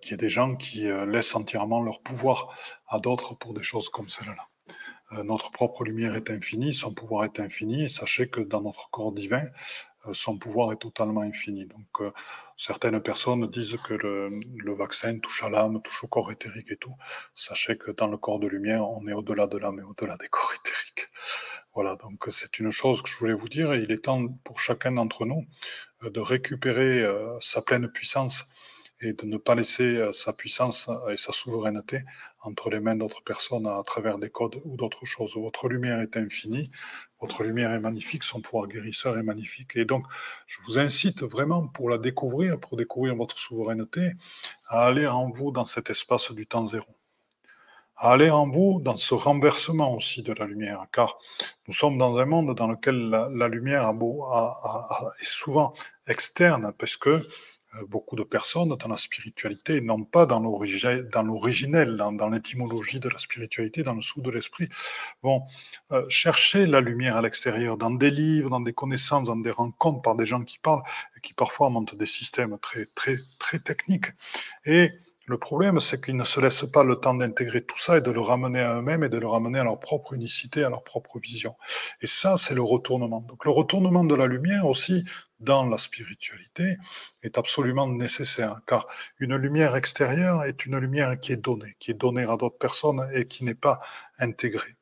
[0.01, 2.57] qu'il y ait des gens qui laissent entièrement leur pouvoir
[2.88, 4.48] à d'autres pour des choses comme celle-là.
[5.12, 8.90] Euh, notre propre lumière est infinie, son pouvoir est infini, et sachez que dans notre
[8.90, 9.46] corps divin,
[10.07, 11.66] euh, son pouvoir est totalement infini.
[11.66, 12.12] Donc, euh,
[12.57, 16.77] certaines personnes disent que le, le vaccin touche à l'âme, touche au corps éthérique et
[16.77, 16.94] tout.
[17.35, 20.29] Sachez que dans le corps de lumière, on est au-delà de l'âme et au-delà des
[20.31, 21.09] corps éthériques.
[21.74, 24.61] Voilà, donc c'est une chose que je voulais vous dire, et il est temps pour
[24.61, 25.46] chacun d'entre nous
[26.03, 27.05] de récupérer
[27.40, 28.46] sa pleine puissance
[29.01, 32.05] et de ne pas laisser sa puissance et sa souveraineté
[32.41, 35.37] entre les mains d'autres personnes à travers des codes ou d'autres choses.
[35.37, 36.71] Votre lumière est infinie,
[37.21, 39.77] votre lumière est magnifique, son pouvoir guérisseur est magnifique.
[39.77, 40.07] Et donc,
[40.47, 44.13] je vous incite vraiment pour la découvrir, pour découvrir votre souveraineté,
[44.69, 46.99] à aller en vous dans cet espace du temps zéro
[47.99, 51.19] à aller en vous dans ce renversement aussi de la lumière, car
[51.67, 53.93] nous sommes dans un monde dans lequel la, lumière
[55.21, 55.73] est souvent
[56.07, 57.21] externe, parce que euh,
[57.87, 63.19] beaucoup de personnes dans la spiritualité n'ont pas dans l'originel, dans, dans l'étymologie de la
[63.19, 64.69] spiritualité, dans le sous de l'esprit,
[65.23, 65.43] vont
[65.93, 70.03] euh, chercher la lumière à l'extérieur, dans des livres, dans des connaissances, dans des rencontres
[70.03, 70.83] par des gens qui parlent,
[71.17, 74.07] et qui parfois montent des systèmes très, très, très techniques.
[74.64, 74.91] Et
[75.29, 78.11] le problème, c'est qu'ils ne se laissent pas le temps d'intégrer tout ça et de
[78.11, 81.19] le ramener à eux-mêmes et de le ramener à leur propre unicité, à leur propre
[81.19, 81.55] vision.
[82.01, 83.21] Et ça, c'est le retournement.
[83.21, 85.05] Donc le retournement de la lumière aussi
[85.38, 86.79] dans la spiritualité
[87.23, 88.87] est absolument nécessaire, car
[89.19, 93.07] une lumière extérieure est une lumière qui est donnée, qui est donnée à d'autres personnes
[93.14, 93.81] et qui n'est pas
[94.19, 94.77] intégrée.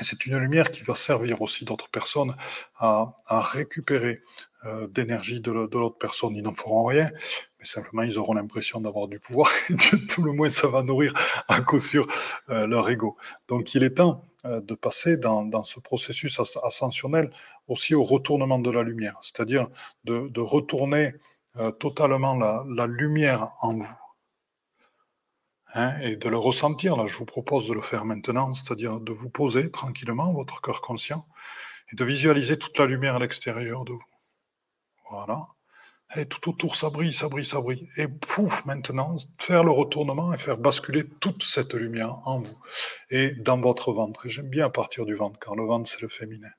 [0.00, 2.36] Et c'est une lumière qui va servir aussi d'autres personnes
[2.76, 4.22] à, récupérer
[4.64, 6.36] euh, d'énergie de, de l'autre personne.
[6.36, 7.10] Ils n'en feront rien,
[7.58, 11.12] mais simplement ils auront l'impression d'avoir du pouvoir et tout le moins ça va nourrir
[11.48, 12.06] à coup sûr
[12.50, 13.16] euh, leur ego.
[13.48, 17.30] Donc il est temps euh, de passer dans, ce processus ascensionnel
[17.66, 19.68] aussi au retournement de la lumière, c'est-à-dire
[20.04, 21.14] de, retourner
[21.56, 23.98] euh, totalement la, lumière en vous.
[25.74, 29.12] Hein, et de le ressentir, là je vous propose de le faire maintenant, c'est-à-dire de
[29.12, 31.26] vous poser tranquillement, votre cœur conscient,
[31.92, 34.04] et de visualiser toute la lumière à l'extérieur de vous.
[35.10, 35.48] Voilà
[36.16, 37.88] et tout autour, ça brille, ça brille, ça brille.
[37.96, 42.58] Et pouf, maintenant, faire le retournement et faire basculer toute cette lumière en vous
[43.10, 44.26] et dans votre ventre.
[44.26, 46.50] Et j'aime bien à partir du ventre, car le ventre, c'est le féminin.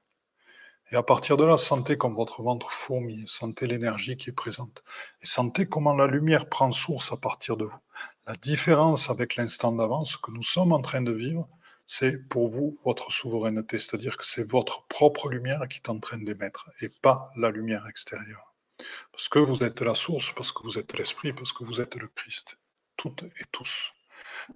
[0.91, 4.83] Et à partir de là, sentez comme votre ventre fourmille, sentez l'énergie qui est présente.
[5.21, 7.79] Et sentez comment la lumière prend source à partir de vous.
[8.27, 11.47] La différence avec l'instant d'avance que nous sommes en train de vivre,
[11.85, 16.17] c'est pour vous votre souveraineté, c'est-à-dire que c'est votre propre lumière qui est en train
[16.17, 18.48] d'émettre et pas la lumière extérieure.
[19.11, 21.95] Parce que vous êtes la source, parce que vous êtes l'Esprit, parce que vous êtes
[21.95, 22.57] le Christ.
[22.95, 23.93] Toutes et tous.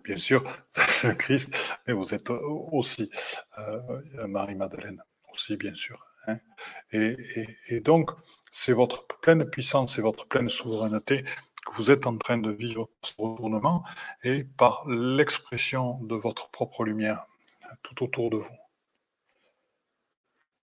[0.04, 0.44] Bien sûr,
[1.04, 1.56] le Christ,
[1.86, 3.12] mais vous êtes aussi
[3.58, 5.02] euh, Marie-Madeleine,
[5.34, 6.06] aussi bien sûr.
[6.28, 6.40] Hein.
[6.92, 8.12] Et, donc,
[8.50, 11.24] c'est votre pleine puissance et votre pleine souveraineté
[11.66, 13.84] que vous êtes en train de vivre ce retournement
[14.24, 17.26] et par l'expression de votre propre lumière
[17.82, 18.63] tout autour de vous.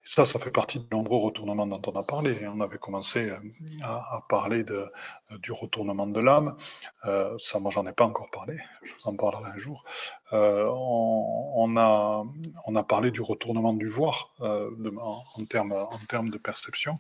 [0.02, 2.46] Ça, ça fait partie de nombreux retournements dont on a parlé.
[2.46, 3.38] On avait commencé euh,
[3.82, 4.88] à, parler euh,
[5.38, 6.56] du retournement de l'âme.
[7.04, 8.58] Euh, ça, moi, j'en ai pas encore parlé.
[8.82, 9.84] Je vous en parlerai un jour.
[10.32, 12.24] on, a,
[12.66, 16.98] on a parlé du retournement du voir en, termes, en de perception.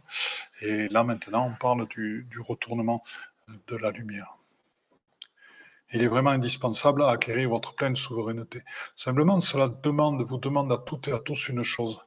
[0.60, 3.02] Et là, maintenant, on parle du, du retournement
[3.48, 4.36] de la lumière.
[5.92, 8.62] Il est vraiment indispensable à acquérir votre pleine souveraineté.
[8.94, 12.00] Simplement, cela demande, vous demande à toutes et à tous une chose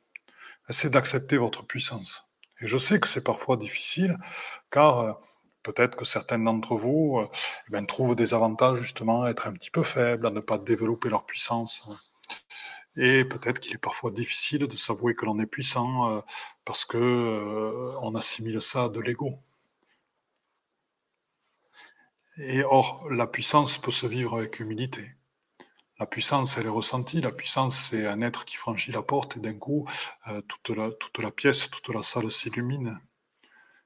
[0.69, 2.23] c'est d'accepter votre puissance.
[2.62, 4.17] Et je sais que c'est parfois difficile,
[4.71, 5.13] car euh,
[5.63, 7.30] peut-être que certains d'entre vous euh,
[7.67, 10.58] eh ben, trouvent des avantages justement à être un petit peu faibles, à ne pas
[10.58, 11.88] développer leur puissance.
[12.95, 16.21] Et peut-être qu'il est parfois difficile de s'avouer que l'on est puissant euh,
[16.65, 16.97] parce que
[18.02, 19.39] on assimile ça à de l'ego.
[22.38, 25.15] Et or, la puissance peut se vivre avec humilité.
[25.99, 27.21] La puissance, elle est ressentie.
[27.21, 29.88] La puissance, c'est un être qui franchit la porte et d'un coup,
[30.27, 30.69] euh, toute,
[31.19, 32.99] la, pièce, toute la salle s'illumine.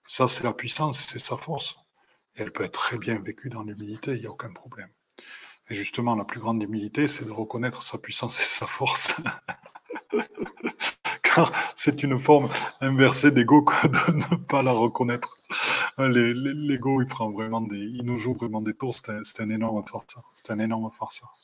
[0.06, 1.76] Ça, c'est la puissance, c'est sa force.
[2.36, 4.90] Elle peut être très bien vécue dans l'humilité, il n'y a aucun problème.
[5.70, 9.14] Et justement, la plus grande humilité, c'est de reconnaître sa puissance et sa force.
[11.24, 15.38] Car c'est une forme inversée d'ego de ne pas la reconnaître.
[15.98, 18.96] L'ego, il prend vraiment des, il nous joue vraiment des tours.
[18.96, 20.32] C'est un, un, énorme farceur.
[20.34, 21.36] C'est un énorme farceur.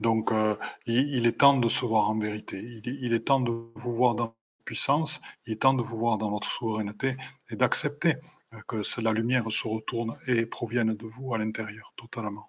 [0.00, 0.56] Donc, euh,
[0.86, 2.60] il, est temps de se voir en vérité.
[2.84, 5.20] Il, est temps de vous voir dans votre puissance.
[5.46, 7.16] Il est temps de vous voir dans votre souveraineté
[7.50, 8.16] et d'accepter
[8.54, 12.46] euh, que la lumière se retourne et provienne de vous à l'intérieur, totalement.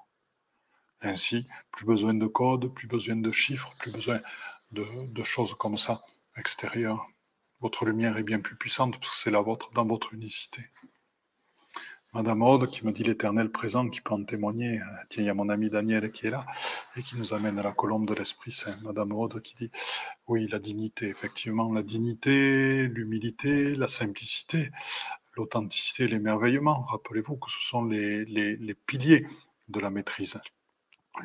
[1.01, 4.19] Ainsi, plus besoin de code, plus besoin de chiffres, plus besoin
[4.71, 6.03] de, de choses comme ça
[6.37, 7.07] extérieures.
[7.61, 10.61] Votre lumière est bien plus puissante parce que c'est la vôtre dans votre unicité.
[12.11, 14.81] Madame Aude qui me dit l'éternel présent, qui peut en témoigner.
[15.09, 16.43] Tiens, il y a mon ami Daniel qui est là
[16.95, 18.75] et qui nous amène à la colombe de l'Esprit Saint.
[18.81, 19.69] Madame Aude qui dit
[20.27, 24.71] oui, la dignité, effectivement, la dignité, l'humilité, la simplicité,
[25.35, 26.81] l'authenticité, l'émerveillement.
[26.81, 29.27] Rappelez-vous que ce sont les, les, piliers
[29.67, 30.39] de la maîtrise.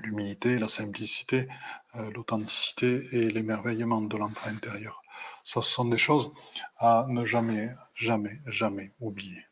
[0.03, 1.49] L'humilité, la simplicité,
[1.97, 5.03] euh, l'authenticité et l'émerveillement de l'enfant intérieur.
[5.44, 6.31] Ça, ce sont des choses
[6.77, 9.44] à ne jamais, jamais, jamais oublier.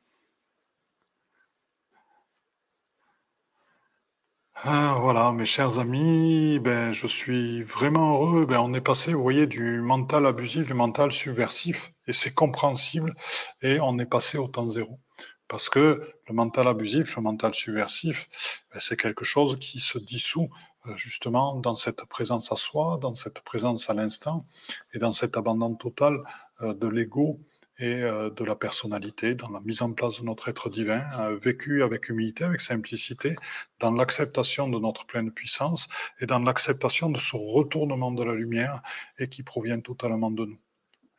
[4.65, 8.47] Ah, voilà, mes chers amis, ben, je suis vraiment heureux.
[8.47, 13.13] Ben, on est passé, vous voyez, du mental abusif, du mental subversif, et c'est compréhensible,
[13.61, 15.01] et on est passé au temps zéro.
[15.49, 18.29] Parce que le mental abusif, le mental subversif,
[18.73, 20.49] ben, c'est quelque chose qui se dissout
[20.87, 24.47] euh, justement dans cette présence à soi, dans cette présence à l'instant,
[24.95, 26.19] et dans cet abandon total
[26.61, 27.41] euh, de l'ego
[27.79, 31.37] et euh, de la personnalité, dans la mise en place de notre être divin, euh,
[31.37, 33.35] vécu avec humilité, avec simplicité,
[33.81, 35.89] dans l'acceptation de notre pleine puissance
[36.21, 38.83] et dans l'acceptation de ce retournement de la lumière
[39.19, 40.59] et qui provient totalement de nous,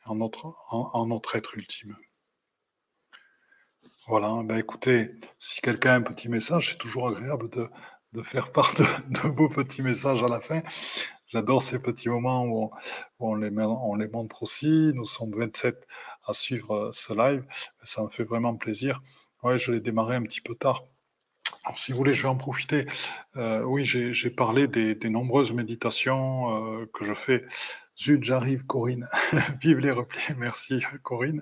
[0.05, 1.95] en notre, en, notre être ultime.
[4.07, 7.69] Voilà, ben écoutez, si quelqu'un a un petit message, c'est toujours agréable de,
[8.11, 10.61] de faire part de, de, vos petits messages à la fin.
[11.27, 12.71] J'adore ces petits moments où
[13.19, 14.91] on, les, on les montre aussi.
[14.93, 15.87] Nous sommes 27
[16.25, 17.45] à suivre euh, ce live.
[17.83, 19.01] Ça me fait vraiment plaisir.
[19.43, 20.83] Ouais, je l'ai démarré un petit peu tard.
[21.75, 22.86] Si vous voulez, je vais en profiter.
[23.38, 27.45] Euh, oui, j'ai parlé des, nombreuses méditations euh, que je fais
[28.03, 29.07] J'arrive, Corinne.
[29.61, 30.33] Vive les replis.
[30.37, 31.41] Merci, Corinne.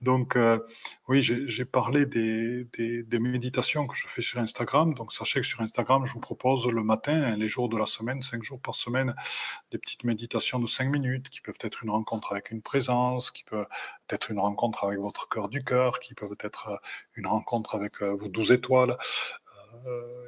[0.00, 0.58] Donc, euh,
[1.06, 4.94] oui, j'ai parlé des, des, méditations que je fais sur Instagram.
[4.94, 8.20] Donc, sachez que sur Instagram, je vous propose le matin, les jours de la semaine,
[8.20, 9.14] cinq jours par semaine,
[9.70, 13.44] des petites méditations de cinq minutes qui peuvent être une rencontre avec une présence, qui
[13.44, 13.66] peut
[14.10, 16.76] être une rencontre avec votre cœur du cœur, qui peuvent être euh,
[17.14, 18.96] une rencontre avec euh, vos douze étoiles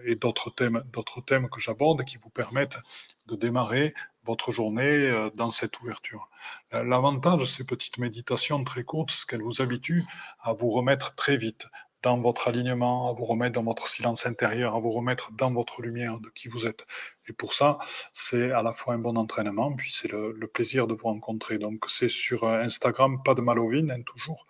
[0.07, 2.79] et d'autres thèmes, d'autres thèmes que j'aborde qui vous permettent
[3.27, 6.29] de démarrer votre journée euh, dans cette ouverture.
[6.73, 10.05] L'avantage de ces petites méditations très courtes, c'est qu'elles vous habituent
[10.43, 11.69] à vous remettre très vite
[12.05, 15.81] dans votre alignement, à vous remettre dans votre silence intérieur, à vous remettre dans votre
[15.81, 16.87] lumière de qui vous êtes.
[17.29, 17.79] Et pour ça,
[18.13, 21.57] c'est à la fois un bon entraînement, puis c'est le, plaisir de vous rencontrer.
[21.57, 24.47] Donc c'est sur euh, Instagram, pas de malovine, hein, toujours.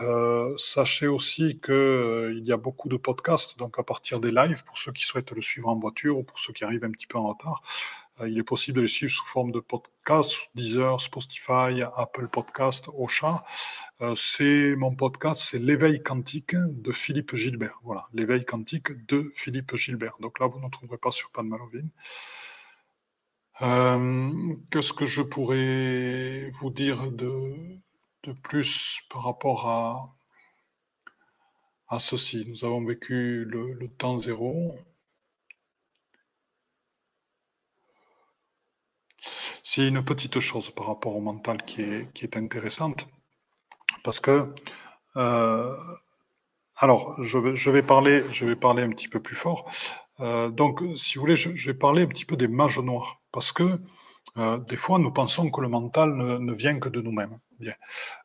[0.00, 4.78] Euh, sachez aussi qu'il y a beaucoup de podcasts, donc à partir des lives, pour
[4.78, 7.18] ceux qui souhaitent le suivre en voiture ou pour ceux qui arrivent un petit peu
[7.18, 7.62] en retard,
[8.26, 13.44] il est possible de les suivre sous forme de podcast, Deezer, Spotify, Apple Podcast, Ocha.
[14.00, 17.80] Euh, c'est mon podcast, c'est l'éveil quantique de Philippe Gilbert.
[17.82, 20.16] Voilà, l'éveil quantique de Philippe Gilbert.
[20.20, 21.90] Donc là, vous ne trouverez pas sur Pan Malovine.
[23.62, 27.54] Euh, qu'est-ce que je pourrais vous dire de,
[28.24, 30.14] de plus par rapport à,
[31.88, 32.46] à ceci?
[32.48, 34.76] Nous avons vécu le temps zéro.
[39.62, 43.08] C'est une petite chose par rapport au mental qui est, qui est intéressante,
[44.02, 44.54] parce que,
[45.16, 45.76] euh,
[46.76, 49.70] alors, je vais, parler, je vais parler un petit peu plus fort.
[50.20, 53.52] Euh, donc, si vous voulez, je, vais parler un petit peu des mages noirs, parce
[53.52, 53.80] que
[54.36, 57.38] euh, des fois, nous pensons que le mental ne, vient que de nous-mêmes.
[57.60, 57.74] Bien.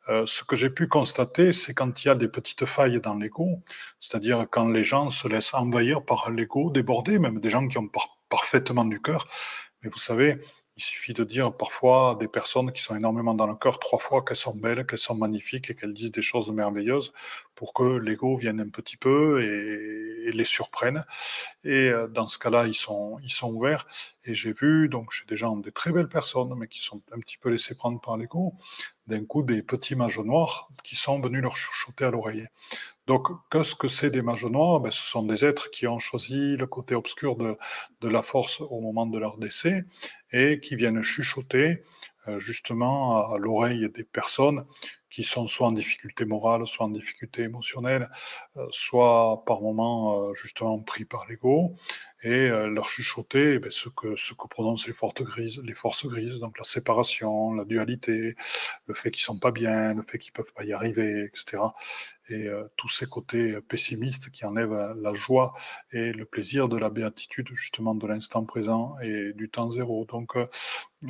[0.06, 3.64] ce que j'ai pu constater, c'est quand il y a des petites failles dans l'ego,
[3.98, 7.90] c'est-à-dire quand les gens se laissent envahir par l'ego, déborder, même des gens qui ont
[8.28, 9.26] parfaitement du cœur.
[9.82, 10.38] Mais vous savez,
[10.76, 14.00] il suffit de dire parfois à des personnes qui sont énormément dans le cœur trois
[14.00, 17.12] fois qu'elles sont belles, qu'elles sont magnifiques et qu'elles disent des choses merveilleuses
[17.54, 21.04] pour que l'ego vienne un petit peu et, les surprenne.
[21.64, 23.86] Et euh, dans ce cas-là, ils sont, ils sont ouverts.
[24.24, 27.20] Et j'ai vu, donc chez des gens, des très belles personnes, mais qui sont un
[27.20, 28.54] petit peu laissés prendre par l'ego,
[29.06, 32.48] d'un coup des petits mages noirs qui sont venus leur chuchoter à l'oreille.
[33.06, 36.56] Donc, qu'est-ce que c'est des mages noirs ben, Ce sont des êtres qui ont choisi
[36.56, 37.56] le côté obscur de,
[38.00, 39.84] de la force au moment de leur décès
[40.32, 41.82] et qui viennent chuchoter
[42.28, 44.64] euh, justement à l'oreille des personnes
[45.10, 48.10] qui sont soit en difficulté morale, soit en difficulté émotionnelle,
[48.56, 51.76] euh, soit par moments euh, justement pris par l'ego,
[52.22, 56.38] et leur chuchoter eh ce, que, ce que prononcent les forces grises, les forces grises,
[56.40, 58.34] donc la séparation, la dualité,
[58.86, 61.58] le fait qu'ils sont pas bien, le fait qu'ils peuvent pas y arriver, etc
[62.28, 65.54] et euh, tous ces côtés pessimistes qui enlèvent la joie
[65.92, 70.04] et le plaisir de la béatitude, justement, de l'instant présent et du temps zéro.
[70.06, 70.46] Donc, euh,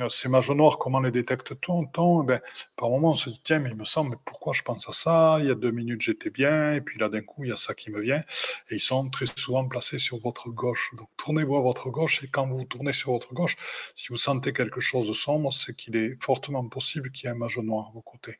[0.09, 2.41] ces mages noirs, comment les détecte-t-on eh ben,
[2.75, 5.37] Par moment, on se dit, tiens, mais il me semble, pourquoi je pense à ça?
[5.39, 7.57] Il y a deux minutes, j'étais bien, et puis là, d'un coup, il y a
[7.57, 8.23] ça qui me vient.
[8.69, 10.93] Et ils sont très souvent placés sur votre gauche.
[10.97, 13.55] Donc, tournez-vous à votre gauche, et quand vous tournez sur votre gauche,
[13.95, 17.35] si vous sentez quelque chose de sombre, c'est qu'il est fortement possible qu'il y ait
[17.35, 18.37] un mage noir à vos côtés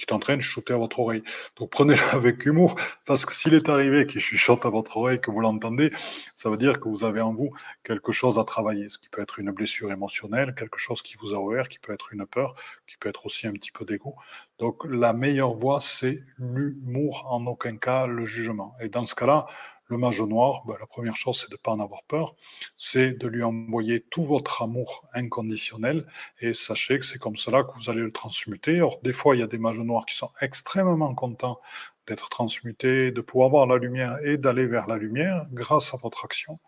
[0.00, 1.22] qui est en train de chuchoter à votre oreille.
[1.56, 5.30] Donc prenez-le avec humour, parce que s'il est arrivé qu'il chuchote à votre oreille, que
[5.30, 5.92] vous l'entendez,
[6.34, 7.50] ça veut dire que vous avez en vous
[7.84, 11.34] quelque chose à travailler, ce qui peut être une blessure émotionnelle, quelque chose qui vous
[11.34, 12.54] a ouvert, qui peut être une peur,
[12.86, 14.14] qui peut être aussi un petit peu d'ego.
[14.58, 18.74] Donc la meilleure voie, c'est l'humour, en aucun cas le jugement.
[18.80, 19.46] Et dans ce cas-là,
[19.90, 22.36] le mage noir, ben, la première chose, c'est de ne pas en avoir peur,
[22.76, 26.06] c'est de lui envoyer tout votre amour inconditionnel,
[26.40, 28.76] et sachez que c'est comme cela que vous allez le transmuter.
[28.76, 31.60] Alors, des fois, il y a des mages noirs qui sont extrêmement contents
[32.06, 36.24] d'être transmutés, de pouvoir voir la lumière et d'aller vers la lumière grâce à votre
[36.24, 36.60] action,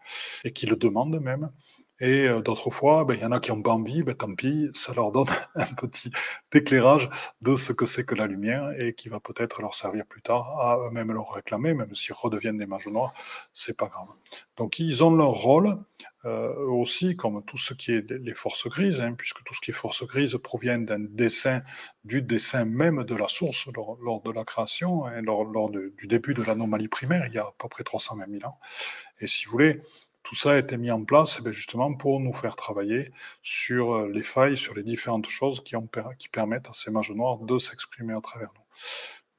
[0.44, 1.50] et qui le demandent même.
[2.02, 4.34] Et euh, d'autres fois, ben, il y en a qui n'ont pas envie, ben, tant
[4.34, 6.10] pis, ça leur donne un petit
[6.52, 7.08] éclairage
[7.42, 10.60] de ce que c'est que la lumière et qui va peut-être leur servir plus tard
[10.60, 13.14] à eux-mêmes leur réclamer, même s'ils redeviennent des mages noirs,
[13.52, 14.08] c'est pas grave.
[14.56, 15.78] Donc ils ont leur rôle
[16.24, 19.70] euh, aussi, comme tout ce qui est les forces grises, hein, puisque tout ce qui
[19.70, 21.62] est forces grises provient d'un dessin,
[22.04, 26.42] du dessin même de la source lors, de la création, hein, lors, du début de
[26.42, 28.58] l'anomalie primaire, il y a à peu près 320 000 ans.
[29.20, 29.80] Et si vous voulez,
[30.22, 33.12] tout ça a été mis en place eh justement pour nous faire travailler
[33.42, 35.74] sur euh, les failles, sur les différentes choses qui,
[36.30, 38.62] permettent à ces mages noirs de s'exprimer à travers nous.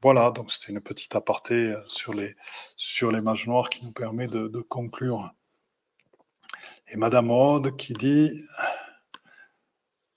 [0.02, 2.36] Voilà, donc c'était une petite aparté euh, sur les,
[2.76, 5.34] sur les mages noirs qui nous permet de, de conclure.
[6.90, 8.30] Et Madame Aude qui dit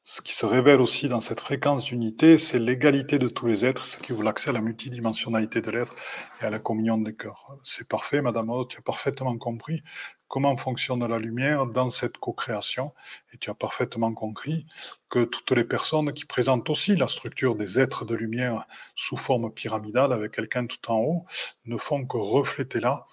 [0.09, 3.85] ce qui se révèle aussi dans cette fréquence d'unité, c'est l'égalité de tous les êtres,
[3.85, 5.97] ce qui ouvre l'accès à la multidimensionnalité de l'être
[6.41, 7.59] et à la communion des cœurs.
[7.65, 9.83] C'est parfait, Madame Aude, tu as parfaitement compris
[10.29, 12.93] comment fonctionne la lumière dans cette co-création.
[13.33, 14.67] Et tu as parfaitement compris
[15.09, 19.53] que toutes les personnes qui présentent aussi la structure des êtres de lumière sous forme
[19.53, 21.27] pyramidale avec quelqu'un tout en haut
[21.65, 23.07] ne font que refléter là,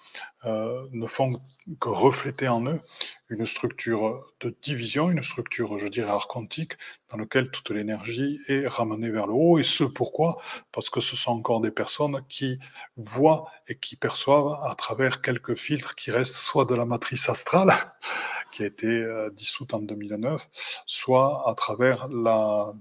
[0.44, 1.32] euh, ne font
[1.80, 2.80] que refléter en eux
[3.28, 6.74] une structure de division, une structure, je dirais, archontique,
[7.14, 9.58] dans laquelle toute l'énergie est ramenée vers le haut.
[9.58, 10.36] Et ce pourquoi?
[10.72, 12.58] Parce que ce sont encore des personnes qui
[12.96, 17.72] voient et qui perçoivent à travers quelques filtres qui restent soit de la matrice astrale,
[18.52, 20.48] qui a été euh, dissoute en 2009,
[20.86, 22.72] soit à travers la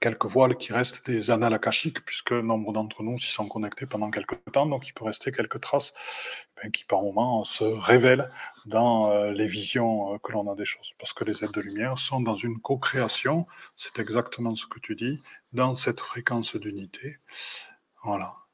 [0.00, 4.10] quelques voiles qui restent des annales akashiques, puisque nombre d'entre nous s'y sont connectés pendant
[4.10, 5.94] quelques temps, donc il peut rester quelques traces
[6.72, 8.30] qui par moments se révèlent
[8.64, 10.94] dans euh, les visions euh, que l'on a des choses.
[10.98, 14.96] Parce que les aides de lumière sont dans une co-création, c'est exactement ce que tu
[14.96, 15.22] dis,
[15.52, 17.18] dans cette fréquence d'unité.
[18.04, 18.45] Voilà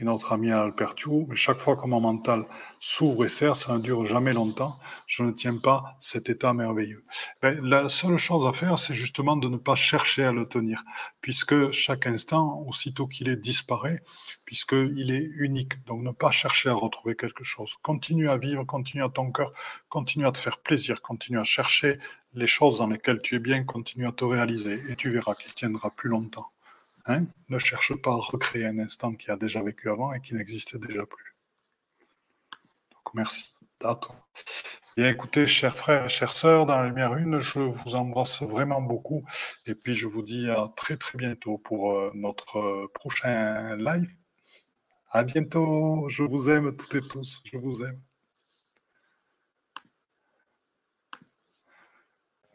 [0.00, 2.44] et notre ami Alpertu, mais chaque fois que mon mental
[2.78, 7.04] s'ouvre et serre, ça ne dure jamais longtemps, je ne tiens pas cet état merveilleux.
[7.42, 10.82] Ben, la seule chose à faire, c'est justement de ne pas chercher à le tenir,
[11.20, 14.02] puisque chaque instant, aussitôt qu'il est, disparaît,
[14.46, 15.84] puisqu'il est unique.
[15.84, 17.74] Donc ne pas chercher à retrouver quelque chose.
[17.82, 19.52] Continue à vivre, continue à ton cœur,
[19.88, 21.98] continue à te faire plaisir, continue à chercher
[22.34, 25.52] les choses dans lesquelles tu es bien, continue à te réaliser, et tu verras qu'il
[25.52, 26.50] tiendra plus longtemps.
[27.06, 30.34] Hein, ne cherche pas à recréer un instant qui a déjà vécu avant et qui
[30.34, 31.34] n'existe déjà plus.
[32.92, 34.16] Donc merci à toi.
[34.96, 38.82] Bien écoutez, chers frères et chères sœurs, dans la lumière une, je vous embrasse vraiment
[38.82, 39.24] beaucoup
[39.66, 44.10] et puis je vous dis à très très bientôt pour euh, notre euh, prochain live.
[45.10, 48.00] À bientôt, je vous aime toutes et tous, je vous aime.